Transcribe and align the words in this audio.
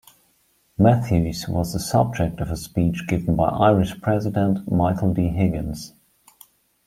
Matthews, 0.79 1.47
was 1.47 1.73
the 1.73 1.79
subject 1.79 2.39
of 2.41 2.49
a 2.49 2.57
speech 2.57 3.03
given 3.07 3.35
by 3.35 3.49
Irish 3.49 4.01
President 4.01 4.67
Michael 4.71 5.13
D. 5.13 5.27
Higgins. 5.27 5.93